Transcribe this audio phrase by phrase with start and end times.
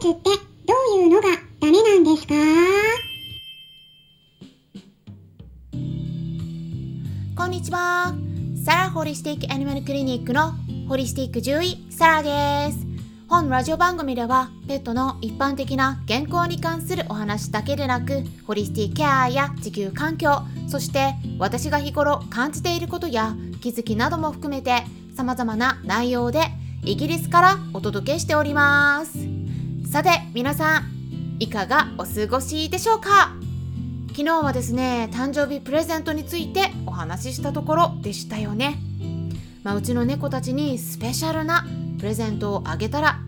[0.00, 0.30] 物って
[0.66, 1.28] どういうのが
[1.60, 2.34] ダメなんですか？
[7.36, 8.14] こんにちは。
[8.64, 10.54] サラホリスティックアニマルクリニックの
[10.88, 12.78] ホリスティック獣医サラです。
[13.28, 24.82] 本ラジオ番組ではペットの一般的な健康に関するお話だけでなくホリスティケアや地球環境そして私が日頃感じていることや気づきなども含めて
[25.14, 26.40] 様々な内容で
[26.84, 29.39] イギリスからお届けしております
[29.90, 33.34] さて皆さんいかがお過ごしでしょうか？
[34.10, 38.78] 昨日はですね誕生日プレゼントについてお話ししたところでしたよね、
[39.64, 41.66] まあ、うちの猫たちにスペシャルな
[41.98, 43.18] プレゼントをあげたら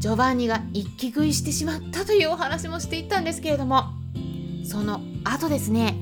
[0.00, 3.84] ジョバンニが一気食いしてしまったというお話もしていったんですけれども
[4.66, 5.96] その後ですね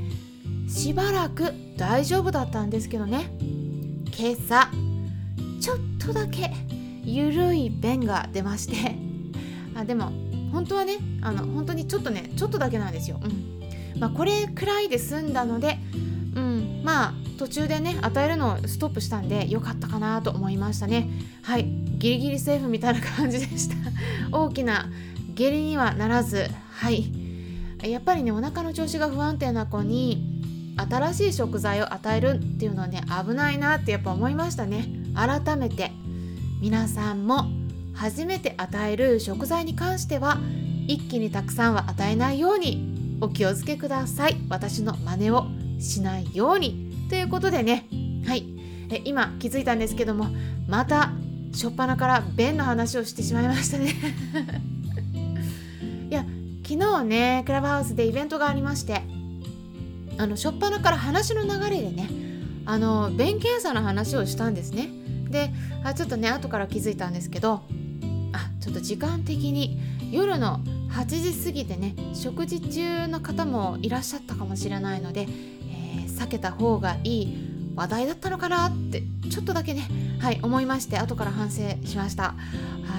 [0.68, 3.30] しばらく大丈夫だったんですけどね。
[4.18, 4.72] 今朝
[5.60, 6.50] ちょっとだけ
[7.04, 9.08] ゆるい便が出まして
[9.74, 10.12] あでも
[10.52, 14.00] 本当はねあの本当にちょっとねちょっとだけなんですよ、うん。
[14.00, 15.78] まあ、これくらいで済んだので、
[16.34, 21.08] うん、まあ途中でね与えるのをストップしたんで良かったかなと思いましたね。
[21.42, 21.64] はい。
[21.98, 23.76] ギリギリセーフみたいな感じでした。
[24.32, 24.90] 大きな
[25.34, 26.48] 下痢にはならず。
[26.72, 27.12] はい。
[27.82, 34.86] やっぱりねお腹の調子が不安定な子に新しい食材を与えるっていうのはね危ないなってやっぱ思いましたね。
[35.14, 35.92] 改めて
[36.60, 37.59] 皆さんも
[37.94, 40.38] 初めて与える食材に関しては
[40.86, 44.36] 一気にたくさんは与えないようにお気をつけください。
[44.48, 45.46] 私の真似を
[45.78, 46.90] しないように。
[47.08, 47.86] ということでね。
[48.26, 48.44] はい。
[48.90, 50.26] え今気づいたんですけども
[50.68, 51.12] また
[51.52, 53.94] 初っ端から便の話をしてしまいましたね。
[56.10, 56.24] いや
[56.66, 59.02] 昨日ねクラブハウスでイベントがありまして
[60.18, 62.10] あの初っ端から話の流れでね
[62.66, 64.88] あの便検査の話をしたんですね。
[65.30, 65.50] で
[65.84, 69.78] あちょっとね後から気づいたんですけどょっと時間的に
[70.10, 79.88] 夜の8時過ぎてね食事中の方もいらっしゃったかもしれないので、えー、避けた方がいい話題だったのかなってちょっとだけね
[80.20, 82.34] はい思いまして後から反省しました。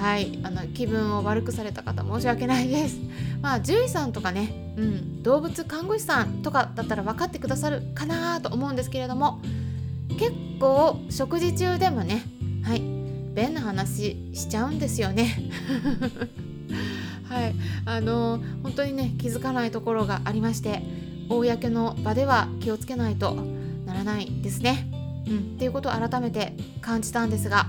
[0.00, 2.98] はいあの気分を悪くされた方申し訳ないです。
[3.40, 9.40] まあ獣医さんとかね、うん、動物看護師さんとかだったら分かってくださるかなと思うんですけれども
[10.18, 12.22] 結構食事中でもね
[12.64, 13.01] はい
[13.34, 15.50] 便の話しちゃうんですよね。
[17.28, 17.54] はい。
[17.86, 20.82] あの、本当にね気づかないところがありまして
[21.28, 23.34] 公の場では気をつけないと
[23.86, 24.88] ならないですね。
[25.26, 27.66] うん、っていうことを改めて感じたんですが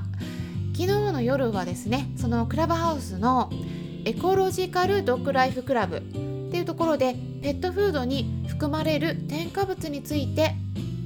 [0.74, 3.52] 昨日の夜はですねそのクラブハウスの
[4.06, 6.02] エコロジカルドッグライフクラブっ
[6.52, 10.56] ていうところでペットフードに含まれる添加物について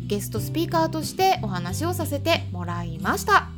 [0.07, 3.56] ゲストスピーカーとしてお話をさせてもらいました。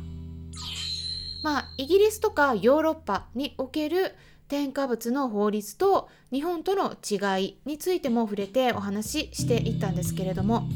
[1.42, 4.14] まあイギリスとかヨーロッパにおける
[4.48, 10.68] 添加物の法律と日本との違いについても触れてお話ししていったんですけれども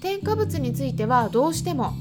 [0.00, 1.92] 添加物についてはどうしても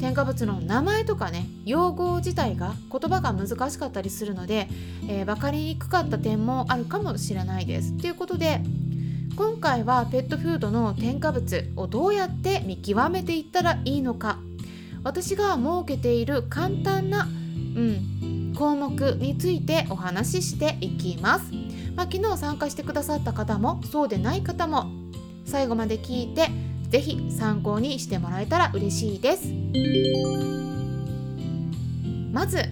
[0.00, 4.68] 添加物の名前とかね用語自体が言葉が難しかったりするので、
[5.08, 7.96] えー、分かりにくかった点もあるかもしれないです。
[7.96, 8.60] ということで
[9.36, 14.38] 今回はペットフードの添加物をどうやって見極めていったらいいのか
[15.04, 17.28] 私が設けている簡単な、
[17.76, 21.52] うん、項目についてお話ししていきます。
[21.96, 24.86] まあ、昨日参加してくださった方もそうでない方も
[25.44, 26.48] 最後まで聞いて
[26.88, 29.52] ぜひ参考にしてもらえたら嬉しいです。
[32.32, 32.62] まず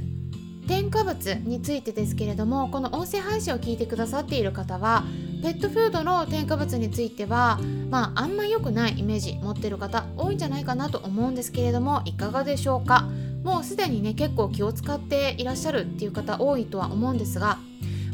[0.68, 5.04] 添加物についてですけれどもこの音声配信を聞いてくださっている方は
[5.42, 13.08] ペットフードの添加物についてはまああんま良くないイメージ持ってる方多いんじゃないかなと思うんですけれどもいかがでしょうか？
[13.46, 17.58] もうすでにね結構気を使っていらっしゃるっていう方多いとは思うんですが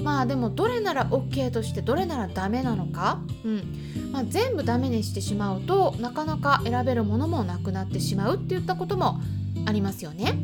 [0.02, 9.22] まあでもどれなら OK としてどれならダメなのか、うんまあ、全部ダメにしてしまうとなかなか選べるものもなくなってしまうっていったことも
[9.64, 10.34] ありますよね。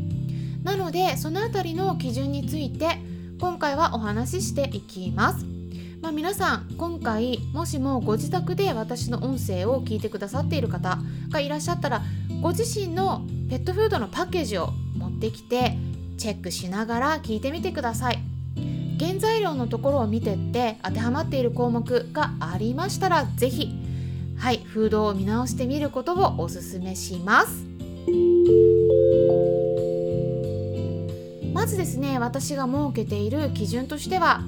[0.62, 2.98] なのでその辺りの基準について
[3.40, 5.44] 今回はお話ししていきます。
[6.00, 10.98] まあ、皆さん今回もしもご自宅で私の音声を聞いてくださっている方
[11.30, 12.02] がいらっしゃったら
[12.40, 15.76] ご自身のペットフードのパッケージを持ってきて
[16.16, 18.18] チェックしながら聞いてみてください。
[18.98, 23.72] 原材料のところを見てって当てはまっている項目がありましたら是非
[24.36, 27.64] はいフードを見直してみることをおすすめします
[31.52, 34.42] まずですね私が設けている基準としては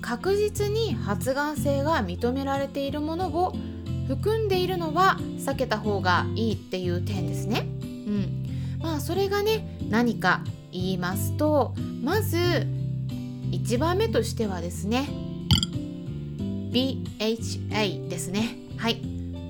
[0.00, 3.54] 確実に発がん性が認められているものを
[4.06, 7.66] 含んでいるのは避けた方がいいっていう点ですね。
[7.82, 10.42] うん、まあそれがね何か
[10.72, 12.36] 言いますとまず
[13.50, 15.08] 1番目としてはですね
[16.70, 18.56] BHA ですね。
[18.76, 19.00] はい。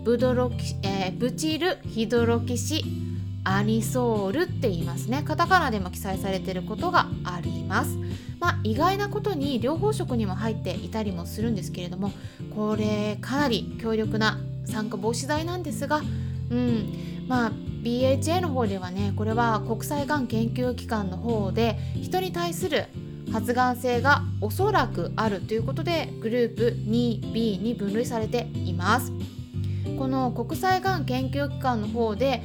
[0.04, 2.84] ブドロキ、えー、ブチルヒドロキシ
[3.42, 5.22] アニソールって言いますね。
[5.24, 7.96] カタカナでも記載されていることがあります。
[8.38, 12.12] まあ意外なことに療法食にも入っていたりもするんですけれども
[12.54, 16.02] これかなり強力な酸化防止剤なんですが
[16.50, 16.92] うん。
[17.26, 17.52] まあ
[17.82, 22.86] BHA の方ではねこれは国際がん研究機関の方で人に対する
[23.32, 29.12] 発がん性がおそらくあるということでグループ 2B に分類されています。
[29.98, 32.42] この国際がん研究機関の方で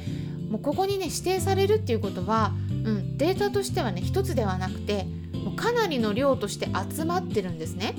[0.50, 2.52] もうここにね指定されるっていうことは、
[2.84, 7.94] うん、データとしてはね一つではなくてもうかなりの量として集まってるんですね。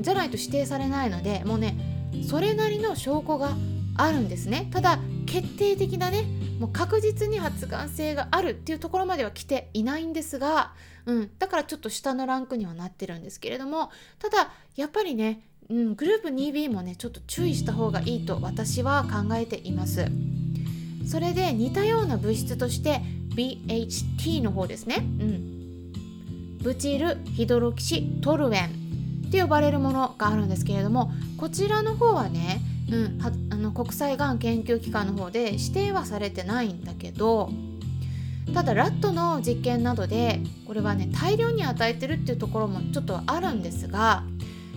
[0.00, 1.91] じゃないと指定されないのでもうね
[2.28, 3.56] それなりの証拠が
[3.96, 4.68] あるんですね。
[4.72, 6.24] ただ決定的なね
[6.58, 10.74] もう確実に発がん性があるっていうところまでは来ていないんですが、
[11.06, 20.06] うん、だからちょっと下のランクにはなってるんですけれどもただやっぱりね、うん、グループ 2B もねちょっと注意した方がいいと私は考えています。
[21.04, 23.00] それで似たような物質として
[23.34, 25.92] BHT の方ですね、うん、
[26.62, 28.81] ブチルヒドロキシトルエン。
[29.32, 37.48] って呼ばれるものがあるんですけれどもこちらの方はねうん、はあの国際がん研究機関の方で指定はされてないんだけど
[38.52, 44.24] ただラットの実験などでこれはね大量に与えてるっていうところもちょっとあるんですが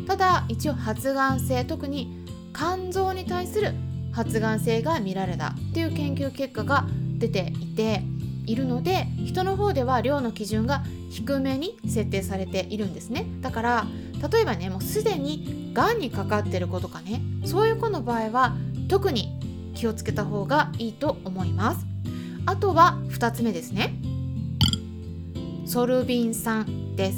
[0.08, 3.74] ただ一応発がん性特に肝臓に対する
[4.14, 6.86] 発がん性が見られたっていう研究結果が
[7.18, 8.02] 出ていて
[8.46, 10.84] いるので人の方では量の基準が
[11.16, 13.26] 低めに設定されているんですね。
[13.40, 13.88] だから
[14.30, 18.56] 例えばねもうすでにがんにかかってる子とかねそういう子の場合は
[18.90, 19.40] 特に
[19.76, 21.86] 気をつけた方がいいと思います。
[22.46, 23.94] あとは2つ目ですね。
[25.66, 27.18] ソルビン酸です。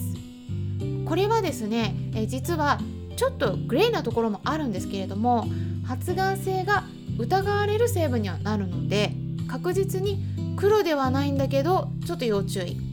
[1.06, 2.80] これはですねえ実は
[3.16, 5.48] ちょっとグレーなところもあるんですけれども
[5.84, 6.84] 発がん性が
[7.18, 9.12] 疑われる成分にはなるので
[9.48, 10.24] 確実に
[10.56, 12.87] 黒ではないんだけどちょっと要注意。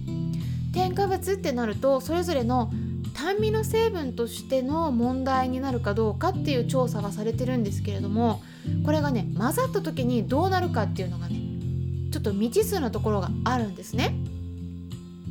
[0.75, 2.71] 添加物ってなるとそれぞれの
[3.25, 8.43] 酸味の成分としての問題になるかどうかっていう調査がされてるんですけれども
[8.85, 11.37] これがね混ざった時にどうなるかっていうのがね
[12.13, 14.15] ちょっと未知数なところがあるんですね。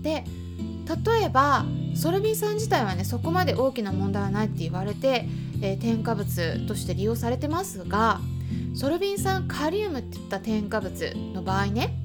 [0.02, 0.24] で
[1.06, 1.66] 例えば
[1.96, 5.28] ソルビン酸自体はねそこまで大きな問題はないって言われて、
[5.62, 8.20] えー、添加物として利用されてますが
[8.76, 11.96] ソルビン酸カリウムっていった添加物の場合ね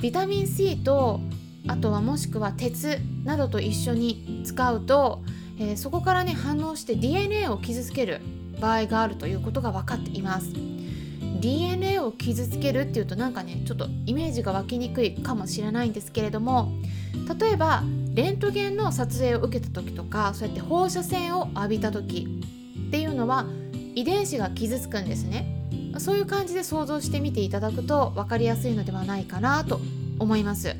[0.00, 1.20] ビタミン C と
[1.66, 5.22] あとはもしくは鉄などと一緒に使うと、
[5.58, 8.20] えー、そこからね反応して DNA を傷つける
[8.60, 10.52] 場合があるということが分かっています。
[11.40, 16.72] DNA を傷つけるっていうとなんかねちょっとイメージが湧きにくいかもしれないんですけれども
[17.38, 17.82] 例えば
[18.14, 22.26] レントゲンの撮影を受けた時とかそうやって放射線を浴びた時
[22.88, 23.46] っていうのは
[23.94, 25.50] 遺伝子が傷つくんですね。
[25.98, 29.80] そういう感じで想像してみていただくと分かりやすいのではないかなと
[30.18, 30.74] 思います。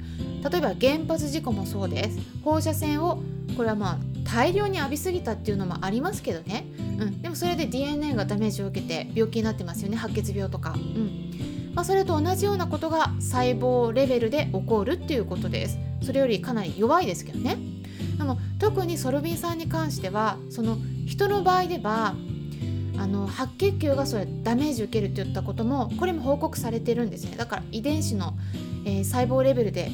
[0.48, 2.18] 例えば原発事故もそうです。
[2.42, 3.22] 放射線を
[3.56, 6.66] これはまあ大量に浴びすぎたっていうのもありますけどね、
[6.98, 9.96] うん、でもそれで DNA がダメージを受けて病気になってますよね。
[9.96, 11.72] 白血病とか、うん。
[11.74, 15.78] まあ、それと同じようなことが細胞レベルで起こるっていうことです。
[16.02, 17.56] それよりかなり弱いですけどね。
[18.16, 22.14] でも特にソルビン酸に関してはその人の場合では
[22.96, 27.36] あの白血球がそれダメージ受けるって言ったこともこれも報告されてるんですね。
[27.36, 28.34] だから遺伝子の、
[28.84, 29.90] えー、細胞レベルで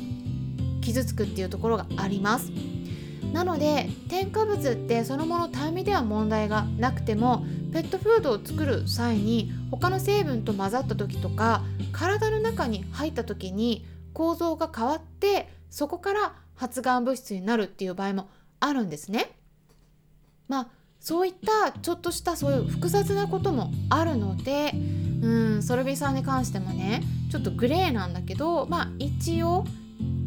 [0.81, 2.51] 傷つくっていうところがあります
[3.33, 19.31] なので添加物ってそのもの単味では問題がなくてもペットフードを作る際に他の成分と混ざった時とか体の中に入った時に構造が変わってそこから発がん物質になるっていう場合もあるんですね。
[20.49, 20.69] まあ
[20.99, 24.73] そういったちょっとしたそういう複雑なこともあるので
[25.23, 29.65] うんソルビさんに関してもねちょっとグレーなんだけどまあ一応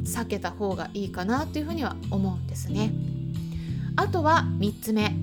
[0.05, 2.91] 避けた方がいいかなというふうには思うんですね。
[3.95, 5.15] あとは3つ目。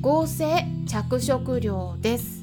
[0.00, 2.42] 合成着色料です。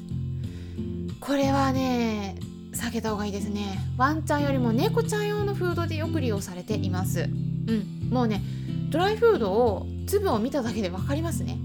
[1.20, 2.36] これはね
[2.72, 3.78] 避けた方がいいですね。
[3.96, 7.22] ワンちゃんよりも猫ちゃん用のフードでよく利用されています。
[7.22, 8.08] うん。
[8.10, 8.42] もうね
[8.90, 11.58] ドライフードを粒を見ただけで分かりますね。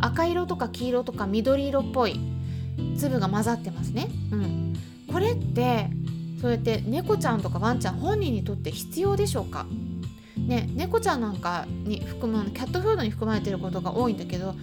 [0.00, 2.20] 赤色とか黄色とか緑色っぽい
[2.96, 4.08] 粒が混ざってますね。
[4.30, 4.74] うん。
[5.12, 5.90] これって
[6.42, 9.64] そうやって猫ちゃんとかワンちゃん本人にとって必要でしょうか？
[10.36, 14.54] ね、猫ちゃんなんかに含むキャットフードに含まれてることが多いんだけど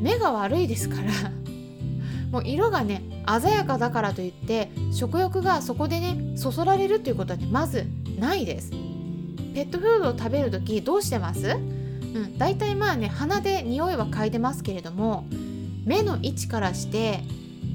[0.00, 1.10] 目が悪いですから。
[2.30, 3.02] もう色がね
[3.40, 7.86] 鮮やかだからといって食欲がそこでねそそられるっていうことはねまず
[8.20, 8.70] ないです。
[8.70, 11.48] ペットフードを食べる時どうしてます？
[11.48, 15.26] ううん、大体まあね鼻で匂いは嗅いでますけれども
[15.84, 17.24] 目の位置からして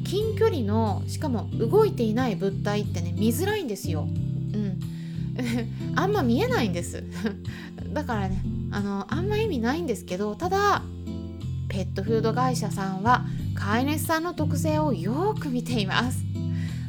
[0.04, 4.02] 近距離のしかも動いていない物体ってね見づらいんですよ。
[4.02, 4.80] うん、
[5.96, 7.04] あんま見えないんです
[7.94, 10.84] だからねあのあんま意味ないんですけどただ
[11.70, 16.26] ペットフード会社さんは飼い主さんの特性をよく見ています。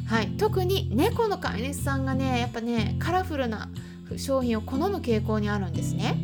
[0.05, 3.69] はい、特に猫の飼い主さんがねやっぱねカラフルな
[4.17, 6.17] 商品を好む傾向にあるんですね。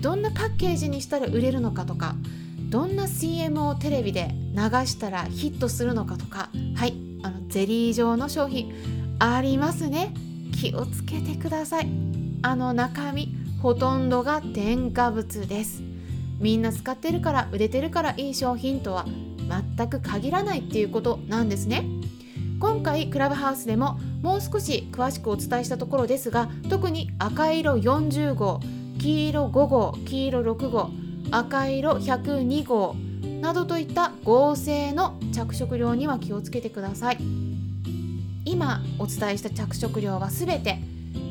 [0.00, 2.14] どんなパッケージにしたら売れるのかとか
[2.74, 6.50] どんな CM をテレビで流したらヒットするのかとか。
[6.74, 6.94] はい。
[7.22, 8.74] あのゼリー状の商品。
[9.20, 10.12] ありますね。
[10.60, 11.88] 気をつけてください。
[12.42, 15.84] あの中身ほとんどが添加物です。
[16.40, 19.06] みんな使ってるから売れてるからいい商品とは
[19.76, 21.84] 全く限らないっていうことなんですね。
[22.58, 28.58] 今回クラブハウスでももう少し詳しくお伝えしたところですが特に赤色40号
[28.98, 32.96] 黄色5号黄色6号赤色102号
[33.40, 37.18] などといった合成の着色料には気をつけてください
[38.44, 40.78] 今お伝えした着色料は全て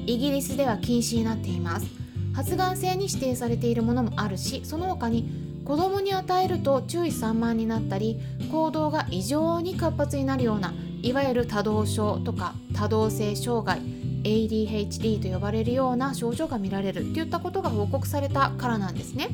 [0.05, 1.87] イギリスでは禁止になっています
[2.35, 8.19] 発がん性に指定されているものもあるしその他に子供に与えると注意散漫になったり
[8.51, 13.79] 行動が異常に活発になるようないわゆる多動症とか多動性障害
[14.23, 19.29] ADHD と呼ばれるような症状が見られるといったことが報告されたからなんですね。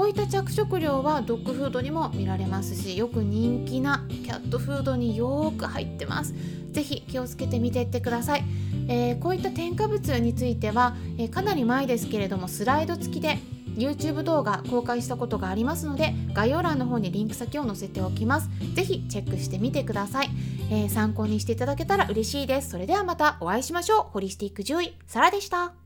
[0.00, 6.32] こういった着色料はドッグフードにも見られますしよく人気なキャットフードによく入ってます。
[6.72, 8.44] ぜひ気をつけてみていってください、
[8.88, 13.36] えー、こういった添加物については、えー、かなり前ですけれどもスライド付きで
[13.76, 18.48] YouTube 動画公開したことがありますので概要欄の方にリンク先を載せておきます。
[18.74, 20.30] ぜひチェックしてみてください、
[20.70, 22.70] えー、参考にしていただけたら嬉しいです。
[22.70, 24.02] それではまたお会いしましょう。
[24.12, 25.79] ホリスティック獣医サラでした。